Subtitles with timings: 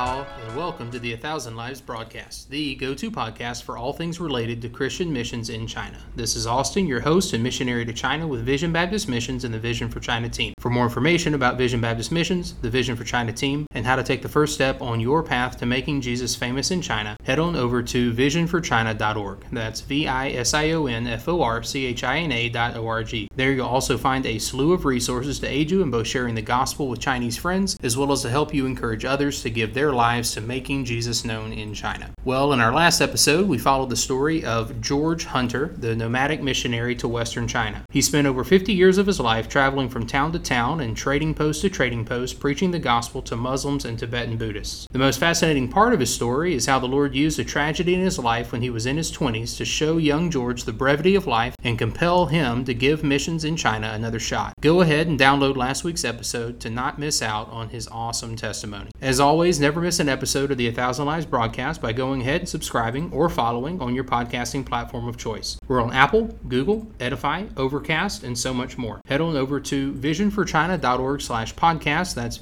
[0.00, 3.92] hao, and welcome to the A Thousand Lives broadcast, the go to podcast for all
[3.92, 5.98] things related to Christian missions in China.
[6.16, 9.58] This is Austin, your host and missionary to China with Vision Baptist Missions and the
[9.58, 10.54] Vision for China team.
[10.58, 14.22] For more information about Vision Baptist Missions, the Vision for China team, how to take
[14.22, 17.82] the first step on your path to making Jesus famous in China, head on over
[17.82, 19.44] to visionforchina.org.
[19.50, 23.26] That's V I S I O N F O R C H I N A.org.
[23.34, 26.40] There you'll also find a slew of resources to aid you in both sharing the
[26.40, 29.92] gospel with Chinese friends as well as to help you encourage others to give their
[29.92, 32.10] lives to making Jesus known in China.
[32.24, 36.94] Well, in our last episode, we followed the story of George Hunter, the nomadic missionary
[36.94, 37.82] to Western China.
[37.90, 41.34] He spent over 50 years of his life traveling from town to town and trading
[41.34, 43.34] post to trading post, preaching the gospel to
[43.80, 44.86] Muslims and Tibetan Buddhists.
[44.90, 48.00] The most fascinating part of his story is how the Lord used a tragedy in
[48.00, 51.26] his life when he was in his 20s to show young George the brevity of
[51.26, 54.54] life and compel him to give missions in China another shot.
[54.60, 58.90] Go ahead and download last week's episode to not miss out on his awesome testimony.
[59.00, 62.42] As always, never miss an episode of the A Thousand Lives broadcast by going ahead
[62.42, 65.58] and subscribing or following on your podcasting platform of choice.
[65.68, 69.00] We're on Apple, Google, Edify, Overcast, and so much more.
[69.06, 72.14] Head on over to visionforchina.org slash podcast.
[72.14, 72.38] That's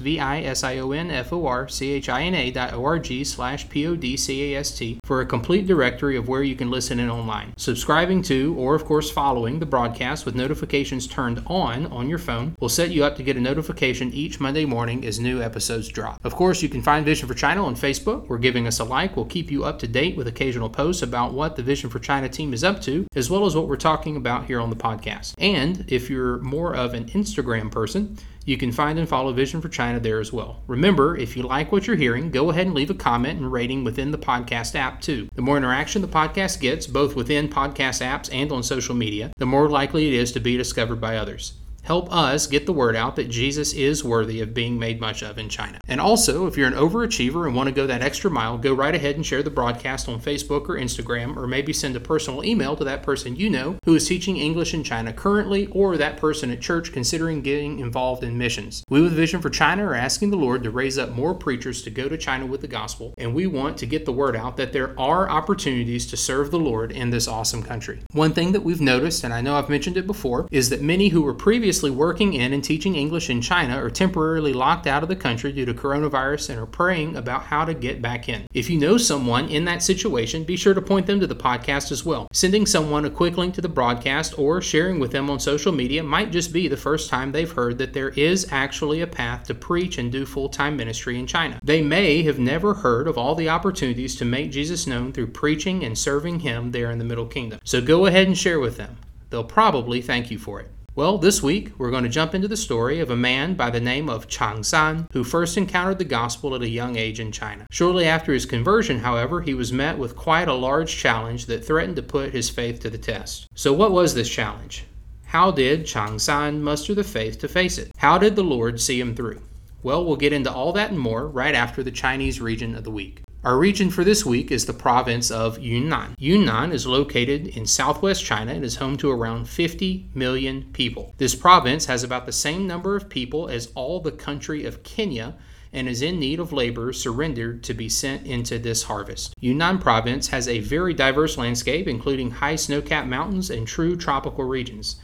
[1.29, 7.09] V-I-S-I-O-N-F-O-R-C-H-I-N-A dot O-R-G slash P-O-D-C-A-S-T for a complete directory of where you can listen in
[7.09, 7.53] online.
[7.57, 12.55] Subscribing to, or of course following, the broadcast with notifications turned on on your phone
[12.59, 16.23] will set you up to get a notification each Monday morning as new episodes drop.
[16.23, 18.27] Of course, you can find Vision for China on Facebook.
[18.27, 19.15] We're giving us a like.
[19.15, 22.29] We'll keep you up to date with occasional posts about what the Vision for China
[22.29, 25.33] team is up to, as well as what we're talking about here on the podcast.
[25.37, 29.69] And if you're more of an Instagram person, you can find and follow Vision for
[29.69, 30.63] China there as well.
[30.67, 33.83] Remember, if you like what you're hearing, go ahead and leave a comment and rating
[33.83, 35.29] within the podcast app too.
[35.35, 39.45] The more interaction the podcast gets, both within podcast apps and on social media, the
[39.45, 41.53] more likely it is to be discovered by others.
[41.89, 45.39] Help us get the word out that Jesus is worthy of being made much of
[45.39, 45.79] in China.
[45.87, 48.93] And also, if you're an overachiever and want to go that extra mile, go right
[48.93, 52.75] ahead and share the broadcast on Facebook or Instagram, or maybe send a personal email
[52.75, 56.51] to that person you know who is teaching English in China currently, or that person
[56.51, 58.83] at church considering getting involved in missions.
[58.87, 61.89] We with Vision for China are asking the Lord to raise up more preachers to
[61.89, 64.73] go to China with the gospel, and we want to get the word out that
[64.73, 68.01] there are opportunities to serve the Lord in this awesome country.
[68.11, 71.07] One thing that we've noticed, and I know I've mentioned it before, is that many
[71.07, 75.07] who were previously working in and teaching English in China are temporarily locked out of
[75.07, 78.45] the country due to coronavirus and are praying about how to get back in.
[78.53, 81.91] If you know someone in that situation, be sure to point them to the podcast
[81.91, 82.27] as well.
[82.33, 86.03] Sending someone a quick link to the broadcast or sharing with them on social media
[86.03, 89.55] might just be the first time they've heard that there is actually a path to
[89.55, 91.59] preach and do full time ministry in China.
[91.63, 95.85] They may have never heard of all the opportunities to make Jesus known through preaching
[95.85, 97.59] and serving Him there in the Middle Kingdom.
[97.63, 98.97] So go ahead and share with them.
[99.29, 100.69] They'll probably thank you for it.
[100.99, 103.79] Well, this week we're going to jump into the story of a man by the
[103.79, 107.65] name of Chang San who first encountered the gospel at a young age in China.
[107.71, 111.95] Shortly after his conversion, however, he was met with quite a large challenge that threatened
[111.95, 113.47] to put his faith to the test.
[113.55, 114.87] So, what was this challenge?
[115.23, 117.93] How did Chang San muster the faith to face it?
[117.95, 119.41] How did the Lord see him through?
[119.81, 122.91] Well, we'll get into all that and more right after the Chinese region of the
[122.91, 123.21] week.
[123.41, 126.15] Our region for this week is the province of Yunnan.
[126.17, 131.13] Yunnan is located in southwest China and is home to around 50 million people.
[131.19, 135.35] This province has about the same number of people as all the country of Kenya
[135.71, 139.33] and is in need of laborers surrendered to be sent into this harvest.
[139.39, 144.43] Yunnan province has a very diverse landscape, including high snow capped mountains and true tropical
[144.43, 144.97] regions.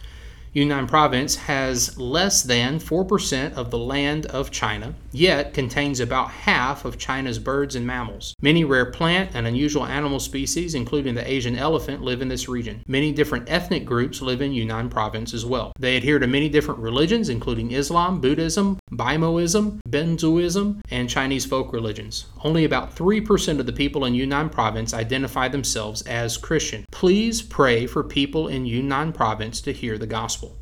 [0.51, 6.85] Yunnan province has less than 4% of the land of China, yet contains about half
[6.85, 8.33] of China's birds and mammals.
[8.41, 12.83] Many rare plant and unusual animal species, including the Asian elephant, live in this region.
[12.87, 15.71] Many different ethnic groups live in Yunnan province as well.
[15.79, 22.25] They adhere to many different religions, including Islam, Buddhism, Bimoism, Benzhuism, and Chinese folk religions.
[22.43, 26.85] Only about 3% of the people in Yunnan province identify themselves as Christian.
[26.91, 30.57] Please pray for people in Yunnan province to hear the gospel.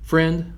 [0.00, 0.54] Friend,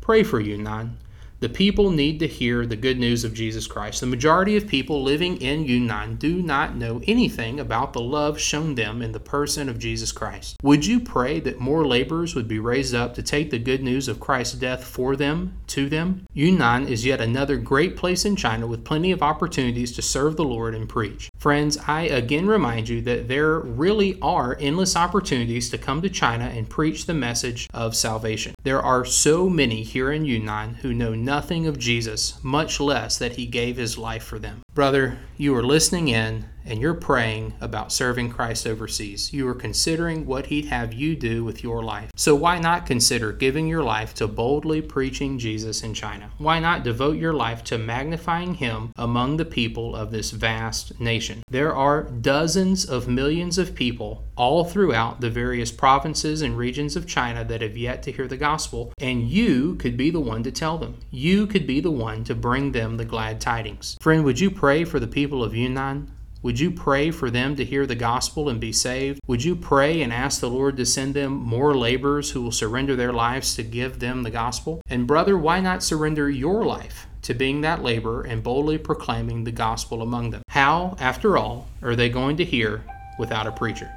[0.00, 0.98] pray for Yunnan.
[1.46, 4.00] The people need to hear the good news of Jesus Christ.
[4.00, 8.74] The majority of people living in Yunnan do not know anything about the love shown
[8.74, 10.56] them in the person of Jesus Christ.
[10.64, 14.08] Would you pray that more laborers would be raised up to take the good news
[14.08, 16.26] of Christ's death for them, to them?
[16.34, 20.42] Yunnan is yet another great place in China with plenty of opportunities to serve the
[20.42, 21.30] Lord and preach.
[21.46, 26.46] Friends, I again remind you that there really are endless opportunities to come to China
[26.46, 28.56] and preach the message of salvation.
[28.64, 33.36] There are so many here in Yunnan who know nothing of Jesus, much less that
[33.36, 34.62] he gave his life for them.
[34.74, 39.32] Brother, you are listening in, and you're praying about serving Christ overseas.
[39.32, 42.10] You are considering what He'd have you do with your life.
[42.16, 46.30] So why not consider giving your life to boldly preaching Jesus in China?
[46.38, 51.42] Why not devote your life to magnifying Him among the people of this vast nation?
[51.48, 57.06] There are dozens of millions of people all throughout the various provinces and regions of
[57.06, 60.50] China that have yet to hear the gospel, and you could be the one to
[60.50, 60.98] tell them.
[61.10, 63.96] You could be the one to bring them the glad tidings.
[64.00, 66.10] Friend, would you pray for the people of Yunnan?
[66.42, 69.20] Would you pray for them to hear the gospel and be saved?
[69.26, 72.94] Would you pray and ask the Lord to send them more laborers who will surrender
[72.94, 74.80] their lives to give them the gospel?
[74.86, 79.50] And, brother, why not surrender your life to being that laborer and boldly proclaiming the
[79.50, 80.42] gospel among them?
[80.48, 82.84] How, after all, are they going to hear
[83.18, 83.90] without a preacher?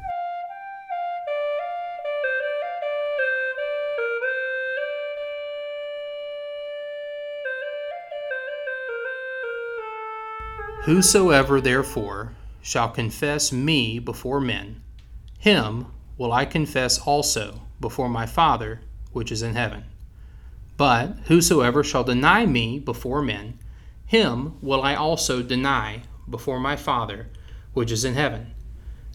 [10.89, 12.33] Whosoever therefore
[12.63, 14.81] shall confess me before men,
[15.38, 15.86] him
[16.18, 18.81] will I confess also before my Father
[19.12, 19.83] which is in heaven.
[20.77, 23.59] But whosoever shall deny me before men,
[24.07, 27.30] him will I also deny before my Father
[27.74, 28.56] which is in heaven.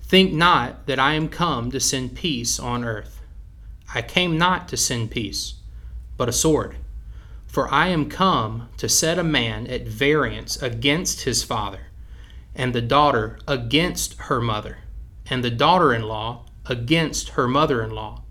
[0.01, 3.21] Think not that I am come to send peace on earth.
[3.93, 5.55] I came not to send peace,
[6.17, 6.77] but a sword.
[7.55, 11.87] For I am come to set a man at variance against his father
[12.53, 14.79] and the daughter against her mother,
[15.27, 18.23] and the daughter in law against her mother in law.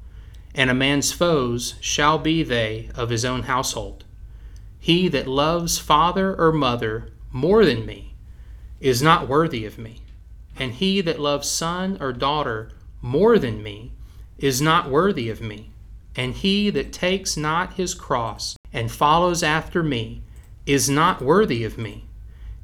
[0.54, 4.04] And a man's foes shall be they of his own household.
[4.78, 8.16] He that loves father or mother more than me
[8.81, 10.02] is not worthy of me,
[10.58, 12.72] and he that loves son or daughter
[13.02, 13.94] more than me
[14.38, 15.72] is not worthy of me,
[16.14, 20.24] and he that takes not his cross and follows after me
[20.66, 22.06] is not worthy of me.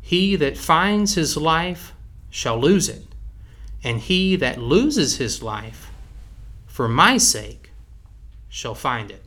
[0.01, 1.93] He that finds his life
[2.29, 3.05] shall lose it,
[3.83, 5.91] and he that loses his life
[6.79, 7.71] for my sake
[8.47, 9.25] shall find it.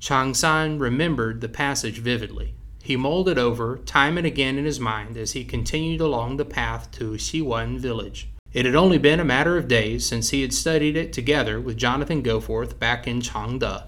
[0.00, 2.54] Chang San remembered the passage vividly.
[2.82, 6.44] He mulled it over time and again in his mind as he continued along the
[6.44, 8.28] path to Xiwan village.
[8.52, 11.76] It had only been a matter of days since he had studied it together with
[11.76, 13.84] Jonathan Goforth back in Changde.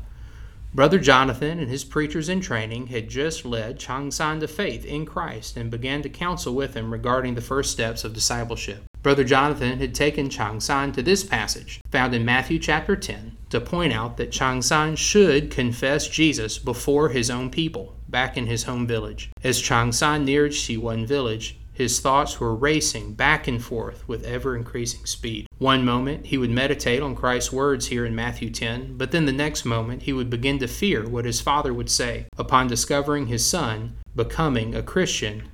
[0.72, 5.04] Brother Jonathan and his preachers in training had just led Chang San to faith in
[5.04, 8.84] Christ and began to counsel with him regarding the first steps of discipleship.
[9.02, 13.60] Brother Jonathan had taken Chang San to this passage, found in Matthew chapter 10, to
[13.60, 18.62] point out that Chang San should confess Jesus before his own people, back in his
[18.62, 19.30] home village.
[19.42, 24.54] As Chang San neared Xiwan village, his thoughts were racing back and forth with ever
[24.54, 25.46] increasing speed.
[25.56, 29.32] One moment he would meditate on Christ's words here in Matthew 10, but then the
[29.32, 33.48] next moment he would begin to fear what his father would say upon discovering his
[33.48, 35.48] son becoming a Christian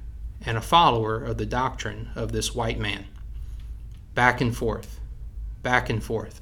[0.45, 3.05] and a follower of the doctrine of this white man.
[4.17, 4.99] Back and forth,
[5.63, 6.41] back and forth.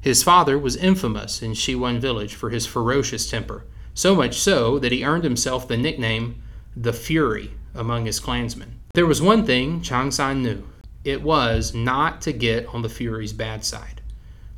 [0.00, 4.92] His father was infamous in Xiwan village for his ferocious temper, so much so that
[4.92, 6.40] he earned himself the nickname
[6.76, 8.79] the Fury among his clansmen.
[8.92, 10.64] There was one thing Chang San knew
[11.04, 14.00] it was not to get on the Fury's bad side.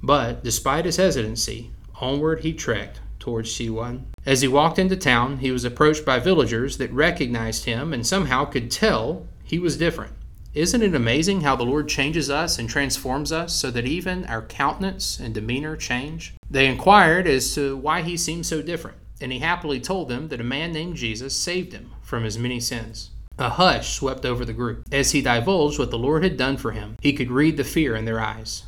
[0.02, 1.70] But despite his hesitancy,
[2.00, 4.05] onward he trekked towards Xiwan.
[4.25, 8.46] As he walked into town, he was approached by villagers that recognized him and somehow
[8.46, 10.14] could tell he was different.
[10.55, 14.43] Isn't it amazing how the Lord changes us and transforms us so that even our
[14.43, 16.34] countenance and demeanor change?
[16.51, 20.41] They inquired as to why he seemed so different, and he happily told them that
[20.41, 23.10] a man named Jesus saved him from his many sins.
[23.39, 24.86] A hush swept over the group.
[24.93, 27.96] As he divulged what the Lord had done for him, he could read the fear
[27.96, 28.65] in their eyes.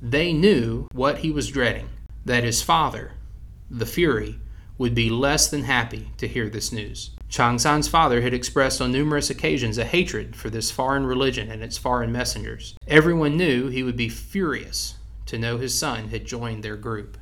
[0.00, 1.88] They knew what he was dreading
[2.24, 3.12] that his father,
[3.70, 4.38] the Fury,
[4.78, 7.10] would be less than happy to hear this news.
[7.28, 11.62] Chang San's father had expressed on numerous occasions a hatred for this foreign religion and
[11.62, 12.74] its foreign messengers.
[12.86, 17.16] Everyone knew he would be furious to know his son had joined their group.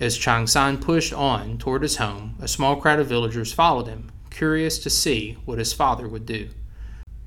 [0.00, 4.10] As Chang San pushed on toward his home, a small crowd of villagers followed him,
[4.30, 6.48] curious to see what his father would do.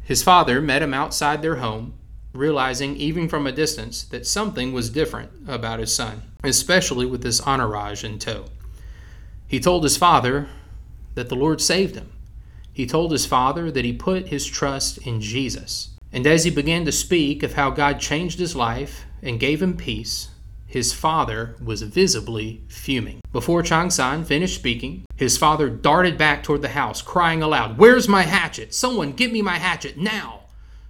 [0.04, 1.94] His father met him outside their home,
[2.34, 7.46] realizing even from a distance that something was different about his son, especially with this
[7.46, 8.46] entourage in tow.
[9.48, 10.48] He told his father
[11.16, 12.12] that the Lord saved him.
[12.74, 15.90] He told his father that he put his trust in Jesus.
[16.12, 19.78] And as he began to speak of how God changed his life and gave him
[19.78, 20.30] peace,
[20.72, 23.20] his father was visibly fuming.
[23.34, 28.08] Before Chang San finished speaking, his father darted back toward the house, crying aloud, Where's
[28.08, 28.74] my hatchet?
[28.74, 30.44] Someone give me my hatchet now!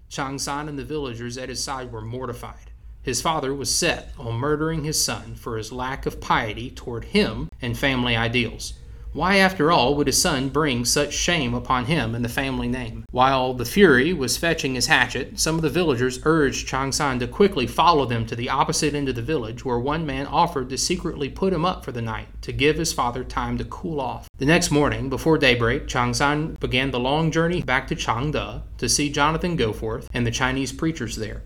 [0.08, 2.70] Chang San and the villagers at his side were mortified.
[3.02, 7.50] His father was set on murdering his son for his lack of piety toward him
[7.60, 8.74] and family ideals.
[9.14, 13.04] Why, after all, would his son bring such shame upon him and the family name?
[13.12, 17.28] While the Fury was fetching his hatchet, some of the villagers urged Chang San to
[17.28, 20.78] quickly follow them to the opposite end of the village, where one man offered to
[20.78, 24.30] secretly put him up for the night to give his father time to cool off.
[24.38, 28.88] The next morning, before daybreak, Chang San began the long journey back to Changde to
[28.88, 31.44] see Jonathan Goforth and the Chinese preachers there.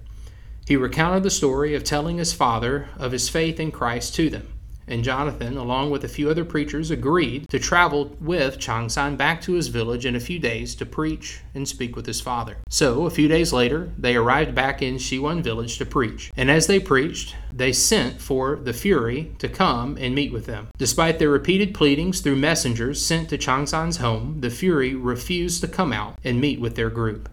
[0.68, 4.48] He recounted the story of telling his father of his faith in Christ to them
[4.88, 9.54] and Jonathan, along with a few other preachers, agreed to travel with Changsan back to
[9.54, 12.58] his village in a few days to preach and speak with his father.
[12.70, 16.32] So, a few days later, they arrived back in Shiwan village to preach.
[16.36, 20.68] And as they preached, they sent for the Fury to come and meet with them.
[20.78, 25.94] Despite their repeated pleadings through messengers sent to Changsan's home, the Fury refused to come
[25.94, 27.30] out and meet with their group.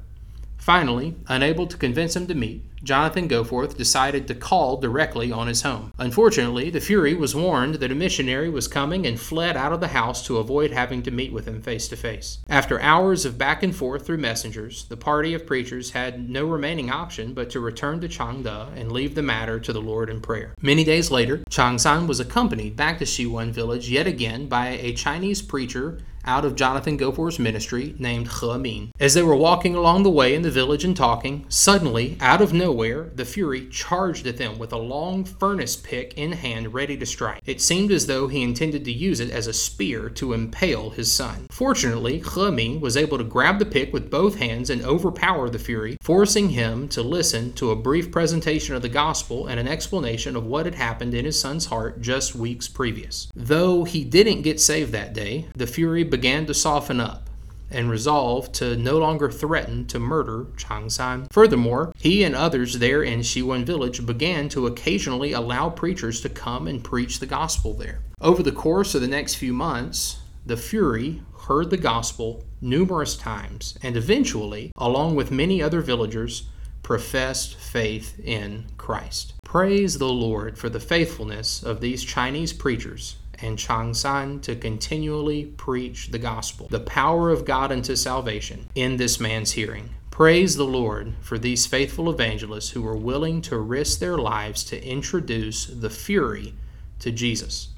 [0.62, 5.62] Finally, unable to convince him to meet, Jonathan Goforth decided to call directly on his
[5.62, 5.92] home.
[5.98, 9.88] Unfortunately, the Fury was warned that a missionary was coming and fled out of the
[9.88, 12.38] house to avoid having to meet with him face to face.
[12.48, 16.90] After hours of back and forth through messengers, the party of preachers had no remaining
[16.90, 20.54] option but to return to Changde and leave the matter to the Lord in prayer.
[20.62, 25.42] Many days later, Changsan was accompanied back to Shiwan village yet again by a Chinese
[25.42, 28.90] preacher out of Jonathan Goforth's ministry named He.
[29.00, 32.52] As they were walking along the way in the village and talking, suddenly, out of
[32.52, 37.06] nowhere, the Fury charged at them with a long furnace pick in hand ready to
[37.06, 37.42] strike.
[37.44, 41.10] It seemed as though he intended to use it as a spear to impale his
[41.10, 41.46] son.
[41.50, 45.96] Fortunately, He was able to grab the pick with both hands and overpower the Fury,
[46.00, 50.46] forcing him to listen to a brief presentation of the gospel and an explanation of
[50.46, 53.28] what had happened in his son's heart just weeks previous.
[53.34, 57.30] Though he didn't get saved that day, the Fury began to soften up
[57.70, 61.26] and resolved to no longer threaten to murder Chang San.
[61.30, 66.68] Furthermore, he and others there in Shiwan village began to occasionally allow preachers to come
[66.68, 68.00] and preach the gospel there.
[68.20, 73.78] Over the course of the next few months, the Fury heard the gospel numerous times
[73.82, 76.46] and eventually, along with many other villagers,
[76.82, 79.32] professed faith in Christ.
[79.44, 86.10] Praise the Lord for the faithfulness of these Chinese preachers and Changsan to continually preach
[86.10, 89.90] the gospel, the power of God unto salvation, in this man's hearing.
[90.10, 94.86] Praise the Lord for these faithful evangelists who were willing to risk their lives to
[94.86, 96.54] introduce the fury
[97.00, 97.68] to Jesus.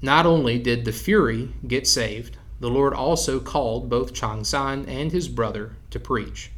[0.00, 5.28] Not only did the fury get saved, the Lord also called both Changsan and his
[5.28, 6.50] brother to preach.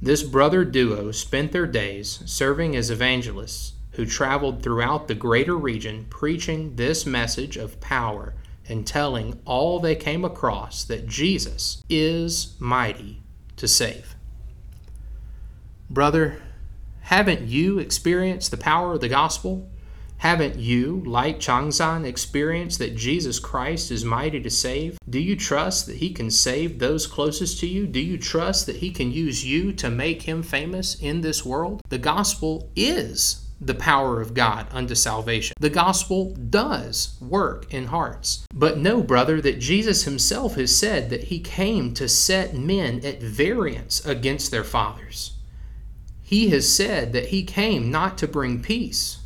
[0.00, 6.06] This brother duo spent their days serving as evangelists who traveled throughout the greater region
[6.08, 8.34] preaching this message of power
[8.68, 13.22] and telling all they came across that Jesus is mighty
[13.56, 14.14] to save.
[15.90, 16.40] Brother,
[17.02, 19.68] haven't you experienced the power of the gospel?
[20.18, 24.96] Haven't you, like Changsan, experienced that Jesus Christ is mighty to save?
[25.10, 27.88] Do you trust that He can save those closest to you?
[27.88, 31.80] Do you trust that He can use you to make Him famous in this world?
[31.88, 35.54] The gospel is the power of God unto salvation.
[35.60, 38.44] The gospel does work in hearts.
[38.52, 43.22] But know, brother, that Jesus himself has said that he came to set men at
[43.22, 45.34] variance against their fathers.
[46.22, 49.18] He has said that he came not to bring peace,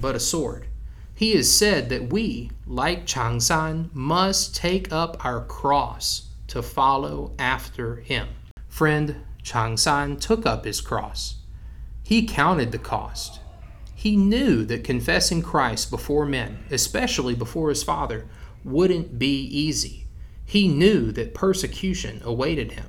[0.00, 0.66] but a sword.
[1.14, 7.96] He has said that we, like Changsan, must take up our cross to follow after
[7.96, 8.28] him.
[8.68, 11.36] Friend, Changsan took up his cross.
[12.02, 13.40] He counted the cost.
[14.02, 18.26] He knew that confessing Christ before men, especially before his Father,
[18.64, 20.06] wouldn't be easy.
[20.44, 22.86] He knew that persecution awaited him.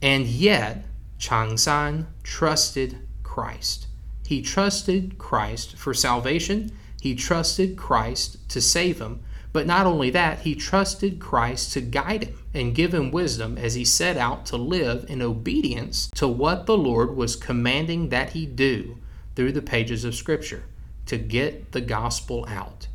[0.00, 0.84] And yet,
[1.18, 3.88] Changsan trusted Christ.
[4.24, 6.70] He trusted Christ for salvation.
[7.00, 9.24] He trusted Christ to save him.
[9.52, 13.74] But not only that, he trusted Christ to guide him and give him wisdom as
[13.74, 18.46] he set out to live in obedience to what the Lord was commanding that he
[18.46, 18.98] do
[19.34, 20.64] through the pages of Scripture
[21.06, 22.88] to get the gospel out.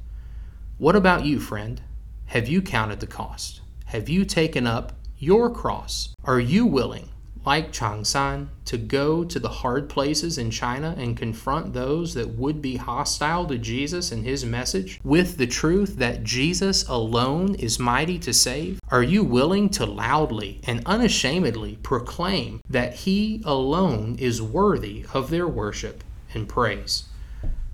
[0.78, 1.82] What about you, friend?
[2.28, 3.62] Have you counted the cost?
[3.86, 6.14] Have you taken up your cross?
[6.24, 7.10] Are you willing,
[7.46, 12.62] like Changsan, to go to the hard places in China and confront those that would
[12.62, 18.20] be hostile to Jesus and his message with the truth that Jesus alone is mighty
[18.20, 18.80] to save?
[18.90, 25.48] Are you willing to loudly and unashamedly proclaim that he alone is worthy of their
[25.48, 26.04] worship
[26.38, 27.06] and praise.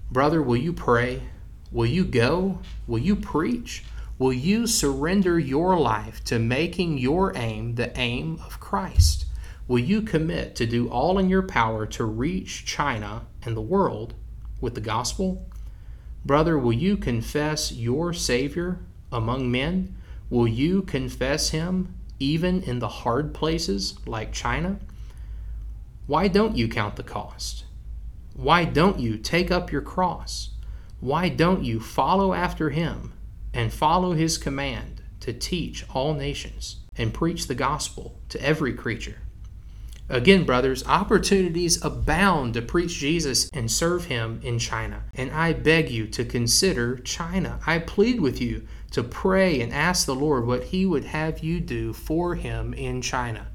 [0.09, 1.23] Brother, will you pray?
[1.71, 2.59] Will you go?
[2.87, 3.83] Will you preach?
[4.17, 9.25] Will you surrender your life to making your aim the aim of Christ?
[9.67, 14.13] Will you commit to do all in your power to reach China and the world
[14.61, 15.45] with the gospel?
[16.25, 18.79] Brother, will you confess your Savior
[19.11, 19.95] among men?
[20.29, 24.79] Will you confess him even in the hard places like China?
[26.07, 27.65] Why don't you count the cost?
[28.33, 30.49] Why don't you take up your cross?
[30.99, 33.13] Why don't you follow after him
[33.53, 39.17] and follow his command to teach all nations and preach the gospel to every creature?
[40.09, 45.03] Again, brothers, opportunities abound to preach Jesus and serve him in China.
[45.13, 47.59] And I beg you to consider China.
[47.65, 51.59] I plead with you to pray and ask the Lord what he would have you
[51.59, 53.47] do for him in China.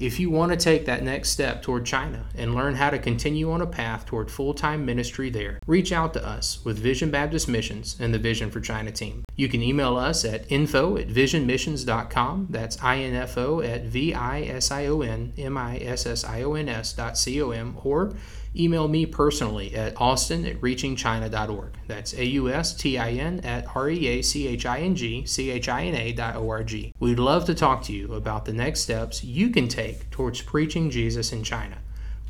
[0.00, 3.52] If you want to take that next step toward China and learn how to continue
[3.52, 7.48] on a path toward full time ministry there, reach out to us with Vision Baptist
[7.48, 9.24] Missions and the Vision for China team.
[9.40, 12.48] You can email us at info at visionmissions.com.
[12.50, 16.52] That's info at v i s i o n m i s s i o
[16.52, 18.12] n s dot c o m or
[18.54, 21.72] email me personally at austin at reachingchina.org.
[21.86, 24.94] That's A U S T I N at R E A C H I N
[24.94, 26.92] G C H I N A dot O R G.
[27.00, 30.90] We'd love to talk to you about the next steps you can take towards preaching
[30.90, 31.78] Jesus in China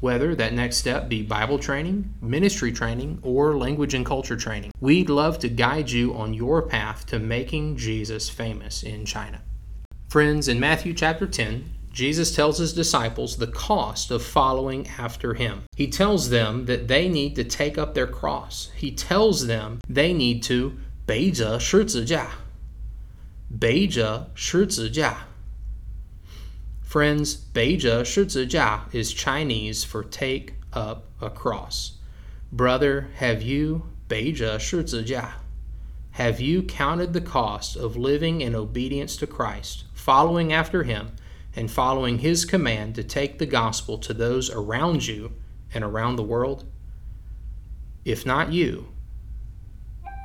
[0.01, 5.09] Whether that next step be Bible training, ministry training, or language and culture training, we'd
[5.09, 9.41] love to guide you on your path to making Jesus famous in China.
[10.09, 15.63] Friends, in Matthew chapter 10, Jesus tells his disciples the cost of following after him.
[15.77, 18.69] He tells them that they need to take up their cross.
[18.75, 20.73] He tells them they need to
[21.05, 22.31] 背着十字架,
[23.59, 25.27] 背着十字架.
[26.90, 31.92] Friends, 背着十字架 is Chinese for take up a cross.
[32.50, 35.36] Brother, have you 背着十字架?
[36.18, 41.12] Have you counted the cost of living in obedience to Christ, following after him,
[41.54, 45.30] and following his command to take the gospel to those around you
[45.72, 46.64] and around the world?
[48.04, 48.88] If not you,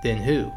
[0.01, 0.51] then who?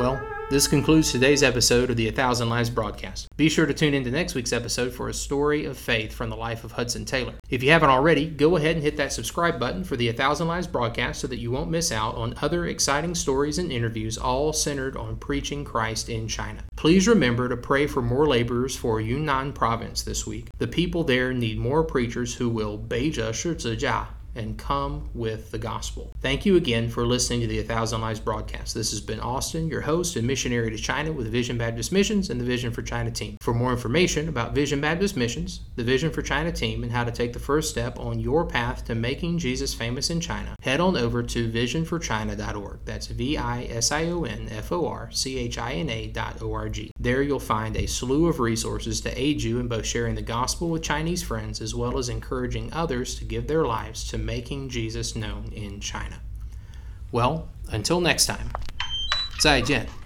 [0.00, 3.28] Well, this concludes today's episode of the A Thousand Lives broadcast.
[3.36, 6.38] Be sure to tune into next week's episode for a story of faith from the
[6.38, 7.34] life of Hudson Taylor.
[7.50, 10.48] If you haven't already, go ahead and hit that subscribe button for the A Thousand
[10.48, 14.54] Lives broadcast so that you won't miss out on other exciting stories and interviews, all
[14.54, 16.64] centered on preaching Christ in China.
[16.76, 20.48] Please remember to pray for more laborers for Yunnan province this week.
[20.56, 26.12] The people there need more preachers who will Beijia jia and come with the gospel.
[26.20, 28.74] Thank you again for listening to the A Thousand Lives broadcast.
[28.74, 32.40] This has been Austin, your host and missionary to China with Vision Baptist Missions and
[32.40, 33.36] the Vision for China team.
[33.40, 37.10] For more information about Vision Baptist Missions, the Vision for China team, and how to
[37.10, 40.96] take the first step on your path to making Jesus famous in China, head on
[40.96, 42.80] over to visionforchina.org.
[42.84, 46.06] That's V I S I O N F O R C H I N A
[46.06, 46.90] dot O R G.
[46.98, 50.68] There you'll find a slew of resources to aid you in both sharing the gospel
[50.68, 55.16] with Chinese friends as well as encouraging others to give their lives to making Jesus
[55.16, 56.20] known in China.
[57.12, 58.50] Well, until next time,
[59.40, 59.99] 再见。